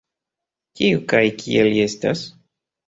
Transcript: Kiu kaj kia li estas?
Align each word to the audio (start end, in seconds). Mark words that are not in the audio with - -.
Kiu 0.79 1.03
kaj 1.13 1.23
kia 1.43 1.71
li 1.71 1.87
estas? 1.87 2.29